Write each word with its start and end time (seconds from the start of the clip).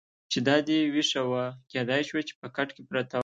چې 0.31 0.39
دا 0.47 0.57
دې 0.67 0.79
وېښه 0.93 1.21
وه، 1.29 1.45
کېدای 1.71 2.01
شوه 2.09 2.21
چې 2.27 2.33
په 2.41 2.47
کټ 2.55 2.69
کې 2.75 2.81
پرته 2.89 3.15
وه. 3.17 3.19